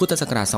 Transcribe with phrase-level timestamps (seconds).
[0.00, 0.54] พุทธศักราช 2565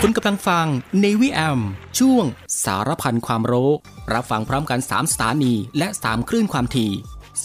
[0.00, 0.66] คุณกำลังฟัง
[1.04, 1.60] Navy AM
[1.98, 2.24] ช่วง
[2.64, 3.70] สารพันความรู้
[4.14, 6.92] รับฟังพร้อมกัน 3 สถานี และ 3 คลื่นความถี่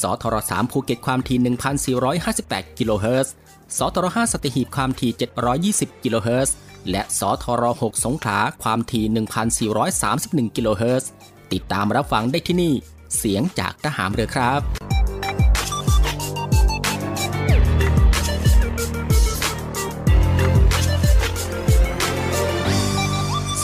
[0.02, 1.38] สทร3ภูเก็ตความถี่
[2.28, 3.34] 1,458 กิโลเฮิรตซ์
[3.78, 5.12] สทร5สัตหีบความถี่
[5.98, 6.56] 720 กิโลเฮิรตซ์
[6.90, 11.10] และสทร6สงขลาความถี่ 1,431 กิโลเฮิรตซ์
[11.54, 12.74] ติดตามรับฟังได้ที่นี่
[13.18, 14.62] เสียงจากทหารเรือครับ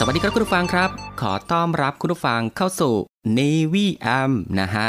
[0.04, 2.94] วัสดีครับคุณผู้ฟังครับ ขอต้อนรับคุณผู้ฟังเข้าสู่
[3.38, 4.88] Navy AM นะฮะ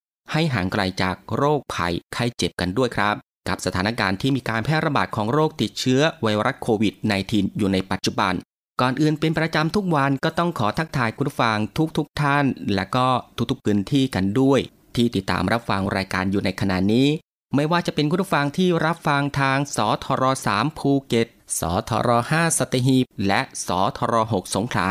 [0.31, 3.15] ให้ห่างไกลจากโรคภัยไข้เจ็บกันด้วยครับ
[3.47, 6.93] กับสถานการณ์ที่มีการแพร่ระบาดของโรคติดเชื้อไวรัสโควิด
[7.25, 8.33] -19 อยู่ในปัจจุบัน
[8.81, 11.57] ก่อนอื่นเป็นประจำทุกวันก็ต้องขอทักทายคุณฟัง
[11.97, 14.59] ทุกๆทท่าน และก็ทุกๆพื้นที่กันด้วย
[14.95, 17.07] ที่ติดตามรับฟังรายการอยู่ในขณะนี้
[17.55, 20.23] ไม่ว่าจะเป็นคุณฟังที่รับฟังทางสทร
[20.55, 21.27] 3ภูเก็ต
[21.59, 24.89] สทร5สตหีบ และสทร6สงขลา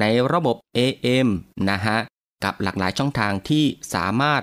[0.00, 1.28] ในระบบ AM
[1.70, 1.98] นะฮะ
[2.44, 4.42] กับหลากหลายช่องทางที่สามารถ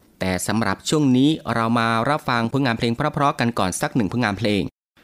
[0.21, 4.61] แต่สำหรับช่วงนี้เรามารับฟังผลงานเพลงเพราะๆกันก่อนสักหนึ่งผลงานเพลง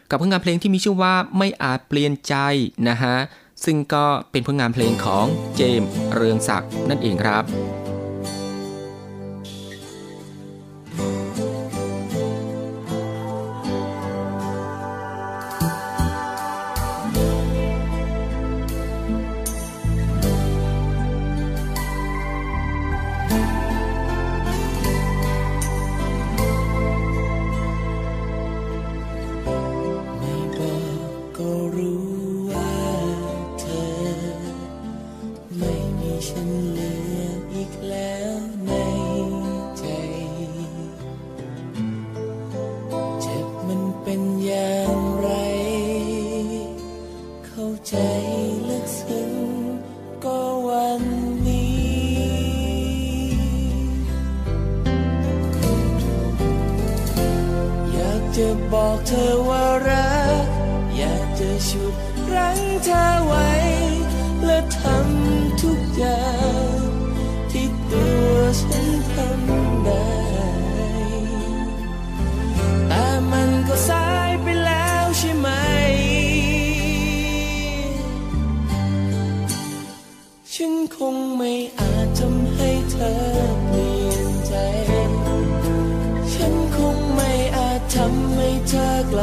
[0.10, 2.36] กับผลงานเพลงที่มีชื่อว่าไม่อาจเปลี่ยนใจ
[2.90, 3.16] นะฮะ
[3.66, 5.26] ซึ่งก็เป็นผลงานเพลงของ
[5.56, 7.44] เจมส์เรืองศักดิ์นั่นเองครับ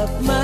[0.05, 0.44] อก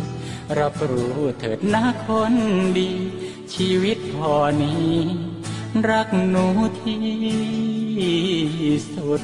[0.59, 2.33] รับรู้เถิดนะคน
[2.77, 2.89] ดี
[3.53, 4.93] ชีวิตพอนี้
[5.89, 6.45] รักหนู
[6.81, 7.01] ที่
[8.93, 9.23] สุด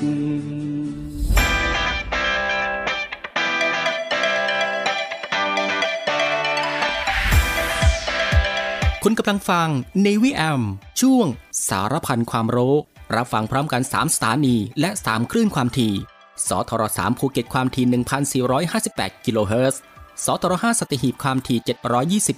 [9.04, 9.68] คุณกำลังฟัง
[10.06, 10.62] Navy AM
[11.02, 11.28] ช่วง
[11.68, 12.76] สารพันความรู้
[13.16, 15.94] รับฟังพร้อมกัน 3 สถานี และ 3 คลื่นความถี่
[16.48, 19.82] สทร3ภูเก็ตความถี่ 1,458 กิโลเฮิรตซ์
[20.26, 21.60] สทร5สัตหีบความถี่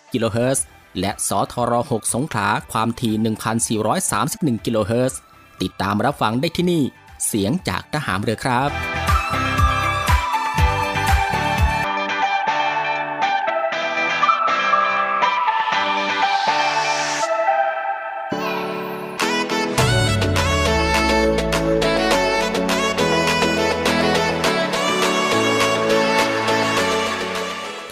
[0.06, 0.66] 720 กิโลเฮิรตซ์
[1.00, 3.14] และสทร6สงขลาความถี่
[4.00, 5.20] 1,431 กิโลเฮิรตซ์
[5.62, 6.84] ติดตามรับฟังได้ที่นี่
[7.28, 9.09] เสียงจากทหารเรือครับ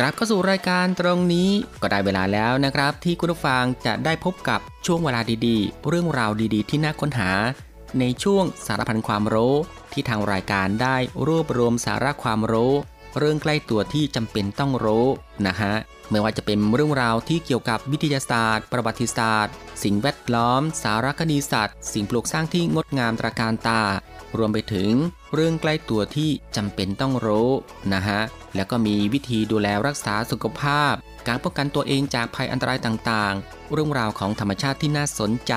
[0.08, 1.50] กลับเข้าสู่รายการตรงนี้
[1.82, 7.32] ก็ได้เวลาแล้วนะครับ ที่คุณผู้ฟังจะได้พบกับช่วงเวลาดีๆ เรื่องราวดีๆ ที่น่าค้นหา
[8.00, 9.56] ในช่วงสารพันความรู้
[9.92, 10.98] ที่ทางรายการได้
[11.28, 12.74] รวบรวมสาระความรู้
[13.18, 15.06] เรื่องใกล้ตัวที่จำเป็นต้องรู้
[15.48, 15.74] นะฮะ
[16.12, 23.84] ไม่ว่าจะเป็นเรื่องราวที่เกี่ยวกับวิทยาศาสตร์ ประวัติศาสตร์ สิ่งแวดล้อม สารคดีสัตว์ สิ่งปลูกสร้างที่งดงามตระการตา
[24.38, 24.92] รวมไปถึง
[25.34, 27.50] เรื่องใกล้ตัวที่จำเป็นต้องรู้
[27.94, 28.22] นะฮะ
[28.56, 30.94] แล้วก็มีวิธีดูแลรักษาสุขภาพ
[31.28, 35.54] การป้องกันตัวเองจากภัยอันตรายต่างๆ เรื่องราวของธรรมชาติที่น่าสนใจ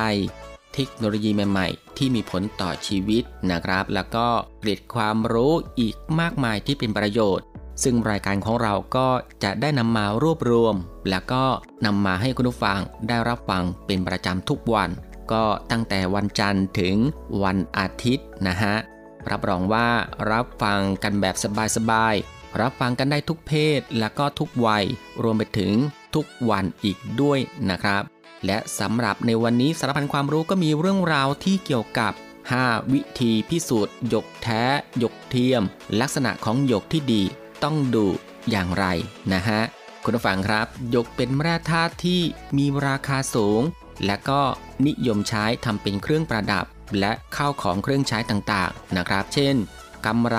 [0.74, 4.26] เทคโนโลยีใหม่ ๆ ที่มีผลต่อชีวิตนะครับ แล้วก็
[4.60, 7.46] เกร็ดความรู้อีกมากมายที่เป็นประโยชน์
[7.82, 9.08] ซึ่งรายการของเราก็
[9.44, 10.74] จะได้นำมารวบรวม
[11.10, 11.44] แล้วก็
[11.86, 14.90] นำมาให้คุณผู้ฟังได้รับฟังเป็นประจำทุกวัน
[15.32, 16.96] ก็ตั้งแต่วันจันทร์ถึง
[17.42, 18.74] วันอาทิตย์นะฮะ
[19.30, 19.88] รับรองว่า
[20.30, 21.36] รับฟังกันแบบ
[21.76, 24.84] สบายๆรับฟังกันได้ทุกเพศและก็ทุกวัย
[25.22, 25.74] รวมไปถึง
[26.14, 27.38] ทุกวันอีกด้วย
[27.70, 28.02] นะครับ
[28.46, 32.12] และสำหรับในวันนี้สารพันความรู้ก็มีเรื่องราวที่เกี่ยวกับ
[32.52, 34.62] 5 วิธีพิสูจน์หยกแท้
[34.98, 35.62] หยกเทียม
[36.00, 37.22] ลักษณะของหยกที่ดี
[37.64, 38.06] ต้องดู
[38.50, 38.84] อย่างไร
[39.32, 39.60] นะฮะ
[40.04, 42.20] คุณผู้ฟังครับหยกเป็นแร่ธาตุที่
[42.56, 43.62] มีราคาสูง
[44.06, 44.40] และก็
[44.86, 46.64] นิยมใช้ทำเป็นเครื่องประดับ
[47.00, 49.54] และข้าวของเครื่องใช้ต่างๆนะครับ เช่น
[50.06, 50.38] กำไร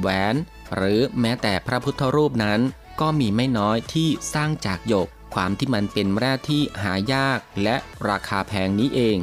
[0.00, 0.34] แหวน
[0.74, 2.60] หรือแม้แต่พระพุทธรูปนั้น
[3.00, 7.76] ก็มีไม่น้อยที่สร้างจากหยก ความที่มันเป็นแร่ที่หายากและ
[8.08, 9.16] ราคาแพงนี้เอง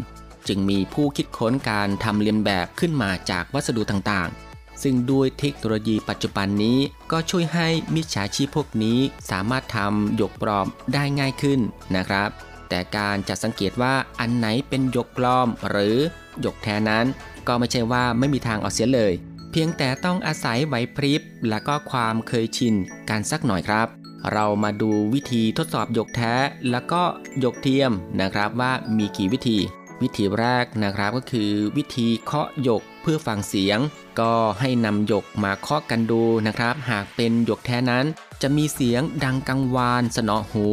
[0.47, 4.48] จึงมีผู้คิดค้นการทำเลียนแบบขึ้นมาจากวัสดุต่างๆ
[4.81, 6.77] ซึ่งด้วยเทคโนโลยีปัจจุบันนี้
[7.11, 8.99] ก็ช่วยให้มิจฉาชีพพวกนี้
[9.31, 11.59] สามารถทำหยกปลอมได้ง่ายขึ้น
[11.95, 12.29] นะครับ
[12.69, 15.97] แต่การจะสังเกตว่าอันไหนเป็นหยกปลอมหรือ
[16.41, 17.05] หยกแท้นั้น
[17.47, 19.13] ก็ไม่ใช่ว่าไม่มีทางเอาเสียเลย
[19.51, 22.75] เพียงแต่ต้องอาศัยไหวพริบ และก็ความเคยชิน
[23.09, 23.87] กันสักหน่อยครับ
[24.33, 26.33] เรามาดูวิธีทดสอบหยกแท้
[26.71, 27.01] แล้วก็
[27.39, 29.57] หยกเทียมนะครับว่ามีกี่วิธี
[30.01, 33.79] วิธีแรกนะครับก็คือวิธีเคาะหยกเพื่อฟังเสียง
[34.19, 38.05] ก็ให้นำหยกมาเคาะกันดูนะครับ หากเป็นหยกแท้นั้น
[38.41, 40.67] จะมีเสียงดังกังวานสนอหู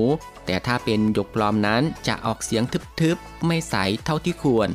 [0.46, 2.62] แต่ถ้าเป็นหยกปลอมนั้นจะออกเสียง
[3.00, 3.74] ทึบๆ ไม่ใส
[4.04, 4.68] เท่าที่ควร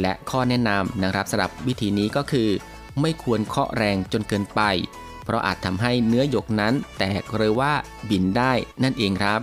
[0.00, 2.48] และข้อแนะนำนะครับสำหรับวิธีนี้ก็คือ
[3.00, 4.60] ไม่ควรเคาะแรงจนเกินไป
[5.24, 7.72] เพราะอาจทำให้เนื้อหยกนั้นแตกหรือว่า
[8.10, 9.40] บินได้นั่นเองครับ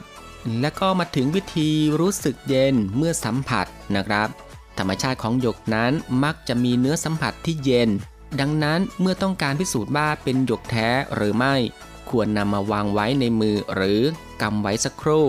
[0.61, 3.65] และก็มาถึงวิธีรู้สึกเย็นเมื่อสัมผัส
[3.95, 4.27] นะครับ
[4.77, 5.91] ธรรมชาติของหยกนั้น
[6.23, 7.89] มักจะมีเนื้อสัมผัสที่เย็น
[8.41, 11.55] ดังนั้นเมื่อต้องการพิสูจน์ว่าเป็นหยกแท้หรือไม่
[12.09, 14.01] ควรนำมาวางไว้ในมือหรือ
[14.41, 15.25] กำไว้สักครู่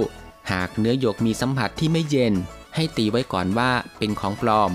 [0.50, 2.34] หากเนื้อหยกมีสัมผัสที่ไม่เย็น
[2.75, 4.70] ให้ตีไว้ก่อนว่าเป็นของปลอม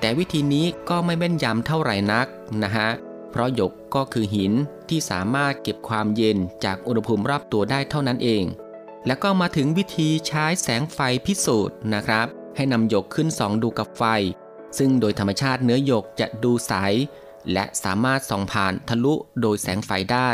[0.00, 2.26] แต่วิธีนี้ก็ไม่แม่นยำเท่าไหร่นัก
[2.62, 2.88] นะฮะ
[3.30, 4.52] เพราะหยกก็คือหิน
[4.88, 8.44] ที่สามารถเก็บความเย็นจากอุณหภูมิรอบตัวได้เท่านั้นเอง
[9.06, 14.04] แล้วก็มาถึงวิธีใช้แสงไฟพิสูจน์นะครับ ให้นำหยกขึ้นส่องดูกับไฟ
[14.78, 16.72] ซึ่งโดยธรรมชาติเนื้อหยกจะดูใส
[17.52, 20.30] และสามารถส่องผ่านทะลุโดยแสงไฟได้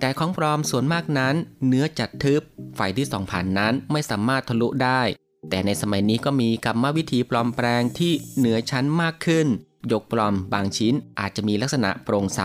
[0.00, 1.34] แต่ของปลอมส่วนมากนั้น
[1.66, 2.42] เนื้อจัดทึบ
[2.76, 5.02] ไฟที่ส่องผ่านนั้นไม่สามารถทะลุได้
[5.50, 9.46] แต่ในสมัยนี้ก็มีกรรมวิธีปลอมแปลงที่เหนือชั้นมากขึ้น
[9.88, 12.40] หยกปลอมบางชิ้นอาจจะมีลักษณะโปร่งใส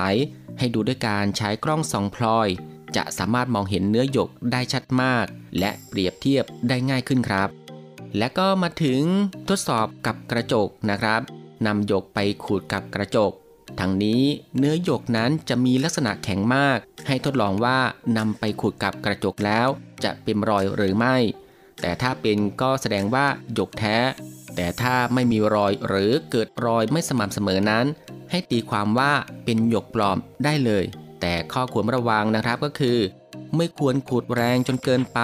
[0.59, 2.47] ให้ดูด้วยการใช้กล้องส่องพลอย
[2.95, 5.25] จะสามารถมองเห็นเนื้อหยกได้ชัดมาก
[5.59, 7.49] และเปรียบเทียบได้ง่ายขึ้นครับ
[8.17, 9.01] และก็มาถึง
[9.49, 11.21] ทดสอบกับกระจกนะครับ
[11.65, 13.31] นำหยกไปขูดกับกระจก
[13.79, 14.21] ทั้งนี้
[14.57, 17.79] เนื้อหยกนั้นจะมีลักษณะแข็งมาก ให้ทดลองว่า
[18.17, 19.67] นำไปขูดกับกระจกแล้ว
[20.03, 21.15] จะเป็นรอยหรือไม่
[21.81, 23.97] แต่ถ้าเป็นก็แสดงว่าหยกแท้
[24.55, 27.85] แต่ถ้าไม่มีรอยหรือเกิดรอยไม่สม่ำเสมอนั้น
[28.31, 29.13] ให้ตีความว่า
[29.45, 30.85] เป็นหยกปลอมได้เลย
[31.21, 32.99] แต่ข้อควรระวังนะครับก็คือ
[33.55, 35.19] ไม่ควรขูดแรงจนเกินไป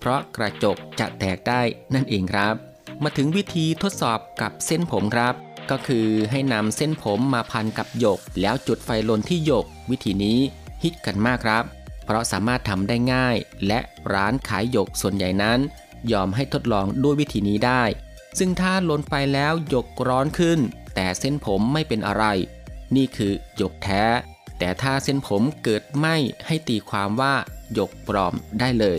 [0.00, 1.62] เพราะกระจกจะแตกได้
[1.94, 2.54] นั่นเองครับ
[3.02, 5.34] มาถึงวิธีทดสอบกับเส้นผมครับ
[5.70, 10.38] ก็คือให้นำเส้นผมมาพันกับหยก แล้วจุดไฟลนที่หยก วิธีนี้
[10.82, 11.64] ฮิตกันมากครับ
[12.04, 13.80] เพราะสามารถทำได้ง่าย และ
[14.12, 15.58] ร้านขายหยกส่วนใหญ่นั้น
[16.12, 17.82] ยอมให้ทดลองด้วยวิธีนี้ได้
[18.38, 20.58] ซึ่งถ้าลนไฟแล้วหยกร้อนขึ้น
[20.94, 22.24] แต่เส้นผมไม่เป็นอะไร
[22.96, 24.04] นี่คือหยกแท้
[24.58, 26.06] แต่ถ้าเส้นผมเกิดไหม
[26.46, 27.34] ให้ตีความว่า
[27.74, 28.86] หยกปลอมได้เล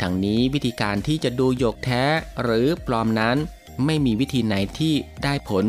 [0.00, 2.04] ทั้งนี้วิธีการที่จะดูหยกแท้
[2.42, 3.36] หรือปลอมนั้น
[3.84, 5.64] ไม่มีวิธีไหนที่ได้ผล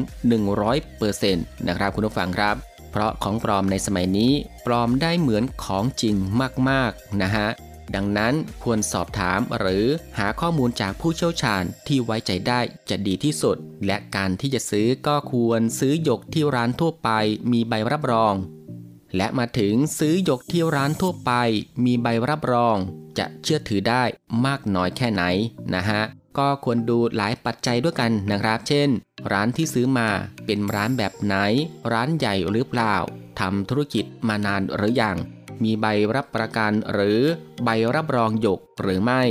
[0.62, 2.56] 100%นะครับคุณผู้ฟังครับ
[2.92, 4.34] เพราะของปลอมในสมัยนี้
[4.66, 6.16] ปลอมได้เหมือนของจริง
[6.70, 7.50] มากๆนะฮะ
[7.96, 8.34] ดังนั้น
[8.64, 9.86] ควรสอบถามหรือ
[10.18, 12.60] หาข้อมูลจากผู้เชี่ยวชาญที่ไว้ใจได้
[12.90, 17.10] จะดีที่สุด และการที่จะซื้อก็ควรซื้อหยกที่ร้านทั่วไป
[17.52, 18.34] มีใบรับรอง
[19.18, 21.32] และมาถึงซื้อหยกที่ร้านทั่วไป
[21.86, 22.78] มีใบรับรอง
[23.18, 24.04] จะเชื่อถือได้
[24.46, 25.24] มากน้อยแค่ไหน
[25.76, 26.02] นะฮะ
[26.40, 28.90] ก็ควรดูหลายปัจจัยด้วยกันนะครับ เช่น
[29.32, 30.10] ร้านที่ซื้อมา
[30.46, 31.36] เป็นร้านแบบไหน
[31.94, 32.96] ร้านใหญ่หรือเปล่า
[33.40, 35.18] ทำธุรกิจมานานหรือยัง
[35.64, 37.20] มีใบรับประกันหรือ
[37.64, 39.24] ใบรับรองหยกหรือไม่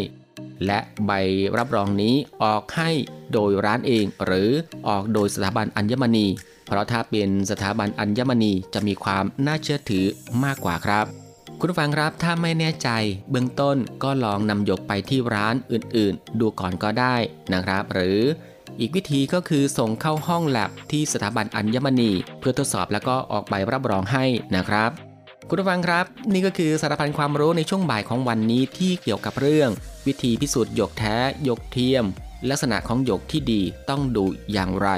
[0.66, 1.12] และใบ
[1.58, 2.90] รับรองนี้ออกให้
[3.32, 4.50] โดยร้านเองหรือ
[4.88, 6.26] ออกโดยสถาบันอัญมณี
[6.66, 10.06] เพราะถ้าเป็นสถาบันอัญมณีจะมีความน่าเชื่อถือ
[10.44, 11.23] มากกว่าครับ
[11.60, 12.88] คุณฟังครับถ้าไม่แน่ใจ
[13.30, 17.16] เบื้องต้นก็ลองนำหยกไปที่ร้านอื่นๆ ดูก่อนก็ได้
[17.52, 18.20] นะครับ หรือ
[18.80, 24.24] อีกวิธีก็คือส่งเข้าห้องแลบที่สถาบันอัญมณี เพื่อทดสอบแล้วก็ออกใบรับรองให้
[24.56, 24.90] นะครับ
[25.48, 29.70] คุณผู้ฟังครับ นี่ก็คือสารพันความรู้ในช่วงบ่ายของวันนี้ที่เกี่ยวกับเรื่อง
[30.06, 32.04] วิธีพิสูจน์หยกแท้หยกเทียม
[32.48, 34.88] ลักษณะของหยกที่ดีต้องดูอย่างไร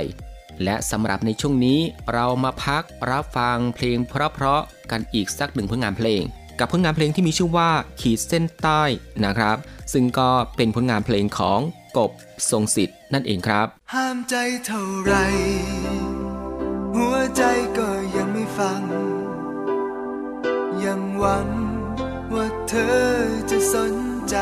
[0.65, 1.79] และสำหรับในช่วงนี้
[2.13, 6.23] เรามาพักรับฟังเพลงเพราะๆกันอีกสักหนึ่งผลงานเพลง
[6.59, 8.83] กับผลงานเพลงที่มีชื่อว่าขีดเส้นใต้
[9.25, 9.57] นะครับ
[9.93, 11.61] ซึ่งก็เป็นผลงานเพลงของ
[11.97, 12.11] กบ
[12.51, 14.35] ทรงสิทธิ์นั่นเองครับ ห้ามใจ
[14.67, 15.15] เท่าไร
[16.97, 17.43] หัวใจ
[17.79, 18.83] ก็ยังไม่ฟัง
[20.85, 21.49] ยังหวัง
[22.35, 22.97] ว่าเธอ
[23.51, 23.95] จะสน
[24.29, 24.37] ใจ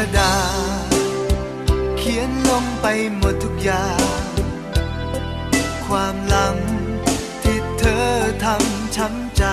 [0.00, 0.36] ระดา
[0.86, 0.94] ษ
[1.98, 2.86] เขียนลงไป
[3.16, 3.88] หมดทุกอย่า
[4.20, 4.24] ง
[5.86, 6.56] ความหลัง
[7.42, 8.08] ที่เธอ
[8.44, 9.44] ทำช้ำใจ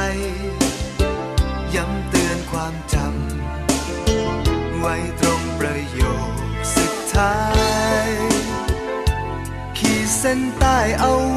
[1.76, 6.32] ย้ำเตือนความจำไว้ตรงประโยค
[6.76, 7.38] สุดท้า
[8.06, 8.08] ย
[9.78, 11.37] ขีดเส้นใต้เอาไ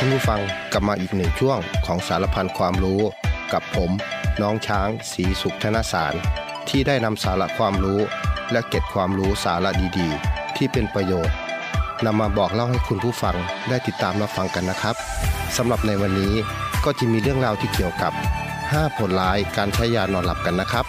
[0.00, 0.40] คุณผู้ฟัง
[0.72, 3.00] กลับมาอีกหนึ่งช่วงของสารพันความรู้
[3.52, 3.90] กับผม
[4.42, 6.14] น้องช้างสีสุขธนสาร
[6.68, 8.00] ที่ได้นำสาระความรู้
[8.52, 11.36] และเก็บความรู้สาระดีๆ ที่เป็นประโยชน์
[12.04, 13.36] นำมาบอกเล่าให้คุณผู้ฟัง
[13.68, 14.96] ได้ติดตามรับฟังกันนะครับ
[15.56, 16.34] สำหรับในวันนี้
[16.84, 18.12] ก็จะมีเรื่องราวที่เกี่ยวกับ
[18.54, 20.84] 5 ผลร้ายการใช้ยานอนหลับกันนะครับ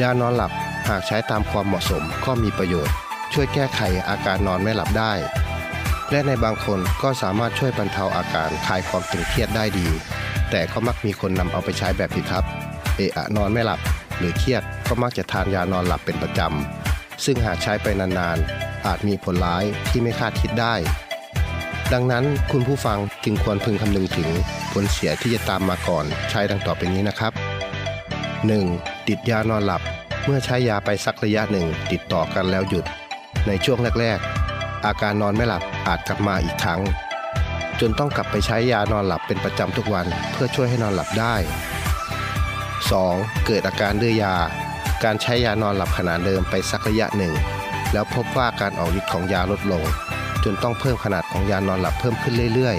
[0.00, 0.52] ยานอนหลับ
[0.88, 2.94] หากใช้ตามความเหมาะสมก็มีประโยชน์
[3.32, 5.12] ช่วยแก้ไขอาการนอนไม่หลับได้
[6.10, 9.88] และในบางคนก็สามารถช่วยบรรเทาอาการคลายความตึงเครียดได้ดี
[10.50, 12.44] แต่ก็มักมีคนนำเอาไปใช้แบบผิดครับ
[12.96, 13.80] เอะอะนอนไม่หลับ
[14.18, 20.74] หรือเครียดก็มักจะทานยานอนหลับเป็นประจำ ซึ่งหากใช้ไปนานๆ อาจมีผลร้ายที่ไม่คาดคิดได้
[21.92, 24.28] ดังนั้นคุณผู้ฟังจึงควรพึงคำนึงถึง
[24.72, 27.32] ผลเสียที่จะตามมาก่อนใช้ดังต่อไปนี้นะครับ
[28.40, 29.08] 1.
[29.08, 29.82] ติดยานอนหลับ
[30.24, 32.84] เมื่อใช้ยาไปสักระยะหนึ่งติดต่อกันแล้วหยุด
[33.46, 34.37] ในช่วงแรกๆ
[34.86, 36.80] อาการนอนไม่หลับอาจกลับมาอีกครั้ง
[37.80, 41.34] จนต้องกลับไปใช้ยานอนหลับเป็นประจำทุกวันเพื่อช่วยให้นอนหลับได้
[42.80, 43.46] 2.
[43.46, 44.34] เกิดอาการดื้อยา
[45.04, 47.34] การใช้ยานอนหลับขนาดเดิมไปสักระยะหนึ่ง
[47.92, 49.82] แล้วพบว่าการออกฤทธิ์ของยาลดลง
[50.44, 52.76] จนต้องเพิ่มขนาดของยานอนหลับเพิ่มขึ้นเรื่อย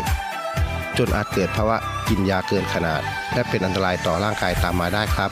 [0.47, 1.77] ๆ จนอาจเกิดภาวะ
[2.09, 3.01] กินยาเกินขนาด
[3.33, 5.31] และเป็นอันตรายต่อร่างกายตามมาได้ครับ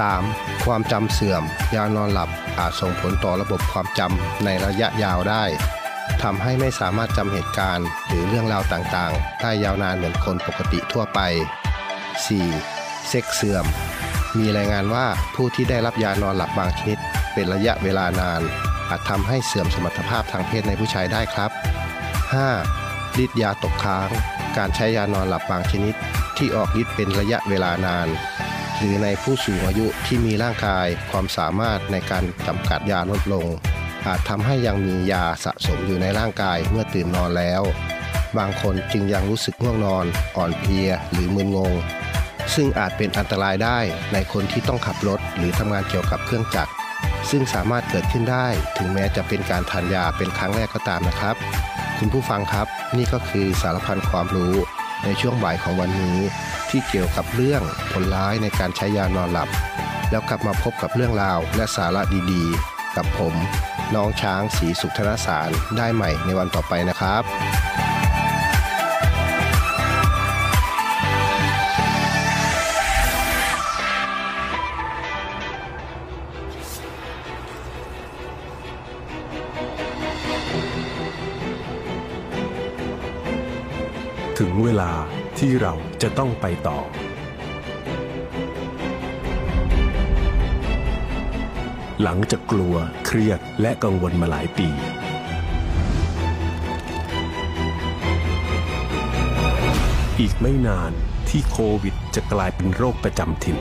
[0.00, 0.64] 3.
[0.64, 1.42] ความจำเสื่อม
[1.74, 5.44] ยานอนหลับอาจส่งผลต่อระบบความจำในระยะยาวได้
[6.22, 11.20] ทำให้ไม่สามารถจำเหตุการณ์ หรือเรื่องราวต่างๆ ได้ยาวนานเหมือนคนปกติทั่วไป
[12.34, 13.08] 4.
[13.08, 13.66] เซ็กเสื่อม
[14.38, 16.98] มีรายงานว่าผู้ที่ได้รับยานอนหลับบางชนิด
[17.34, 18.42] เป็นระยะเวลานาน
[18.88, 21.50] อาจทำให้เสื่อมสมรรถภาพทางเพศในผู้ชายได้ครับ
[22.56, 23.22] 5.
[23.24, 24.08] ฤทธิ์ยาตกค้าง
[24.56, 25.94] การใช้ยานอนหลับบางชนิด
[26.36, 28.08] ที่ออกฤทธิ์เป็นระยะเวลานาน
[28.82, 33.46] หรือในผู้สูงอายุที่มีร่างกายความสามารถในการจำกัดยาลดลง
[34.06, 37.62] อาจทำให้ยังมียาสะสมอยู่ในร่างกายเมื่อตื่นนอนแล้ว
[38.38, 41.74] บางคนจึงยังรู้สึกง่วงนอน อ่อนเพลีย หรือมึนงง
[42.54, 43.78] ซึ่งอาจเป็นอันตรายได้
[44.12, 46.72] ในคนที่ต้องขับรถหรือทำงานเกี่ยวกับเครื่องจักร
[47.30, 48.46] ซึ่งสามารถเกิดขึ้นได้
[48.78, 51.36] ถึงแม้จะเป็นการทานยาเป็นครั้งแรกก็ตามนะครับ
[51.98, 52.66] คุณผู้ฟังครับ
[52.96, 54.54] นี่ก็คือสารพันความรู้
[55.04, 56.18] ในช่วงบ่ายของวันนี้
[56.72, 59.48] ที่เกี่ยวกับเรื่องผลร้ายในการใช้ยานอนหลับ
[60.10, 63.34] แล้วกลับมาพบกับเรื่องราวและสาระดีๆ กับผม
[63.94, 67.22] น้องช้างสีสุขธนสารได้ใหม่ในวันต่อไปนะครับ
[84.38, 84.92] ถึงเวลา
[85.46, 86.78] ที่เราจะต้องไปต่อ
[92.02, 92.74] หลังจากกลัว
[93.06, 94.68] เครียดและกังวลมาหลายปี
[100.20, 100.92] อีกไม่นาน
[101.28, 103.58] ที่โควิดจะกลายเป็นโรคประจำถิ่น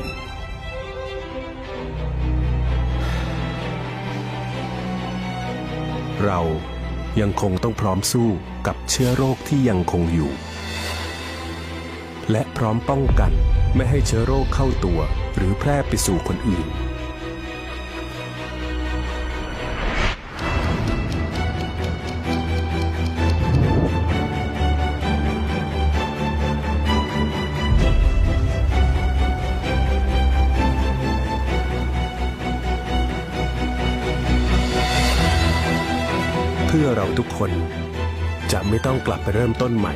[6.25, 6.41] เรา
[7.19, 8.29] ยังคงต้องพร้อมสู้
[8.67, 10.33] กับเชื้อโรคที่ยังคงอยู่
[12.31, 13.31] และพร้อมป้องกัน
[13.75, 14.99] ไม่ให้เชื้อโรคเข้าตัว
[15.35, 16.67] หรือแพร่ไปสู่คนอื่น
[36.67, 37.51] เพื่อเราทุกคน
[38.51, 39.95] จะไม่ต้องกลับไปเริ่มต้นใหม่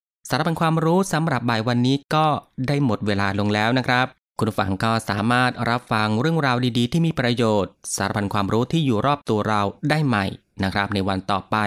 [0.33, 2.25] สารพันความรู้สำหรับบ่ายวันนี้ก็
[2.67, 4.05] ได้หมดเวลาลงแล้วนะครับ
[4.39, 10.25] คุณฟังก็สามารถรับฟังเรื่องราวดีๆ ที่มีประโยชน์ สารพันความรู้ที่อยู่รอบตัวเราได้ใหม่
[10.63, 11.57] นะครับ ในวันต่อไป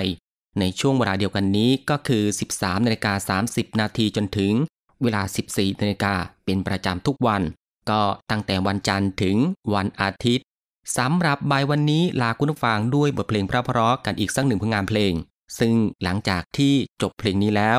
[0.61, 2.25] ในช่วงเวลาเดียวกันนี้ก็คือ
[2.55, 4.53] 13นาฬิกา30 นาทีจนถึง
[5.03, 5.23] เวลา
[5.53, 7.43] 14นาฬิกาเป็นประจำทุกวัน
[7.91, 8.01] ก็
[8.31, 9.37] ตั้งแต่วันจันทร์ถึง
[9.75, 10.45] วันอาทิตย์
[10.99, 15.13] สำหรับบ่ายวันนี้ลาคุณฟังด้วยบทเพลงพระพรากันอีกสักหนึ่งผลงานเพลง
[15.59, 15.73] ซึ่ง
[16.03, 17.79] หลังจากที่จบเพลงนี้แล้ว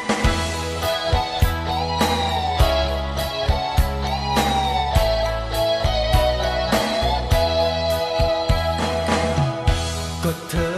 [10.49, 10.70] เธอ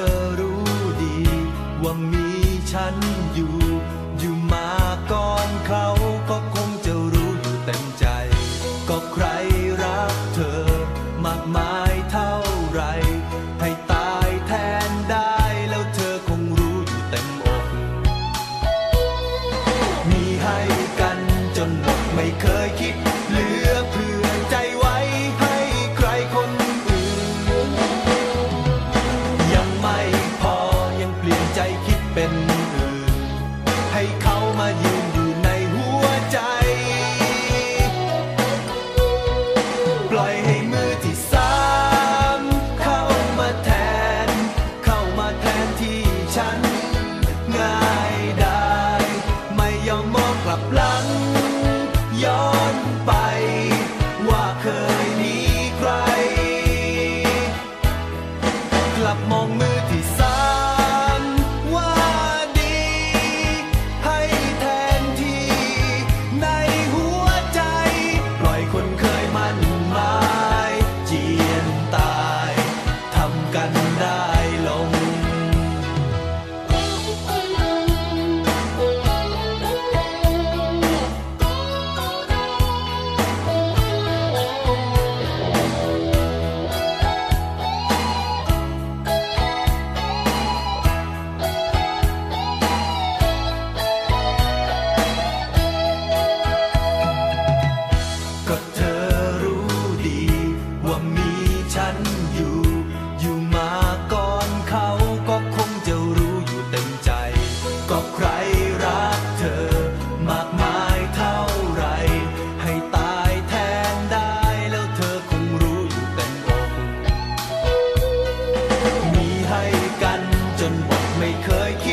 [121.18, 121.88] ไม่เคยค